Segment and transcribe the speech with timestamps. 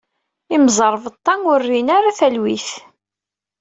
[0.55, 2.69] Imẓerbeḍḍa ur rin ara talwit.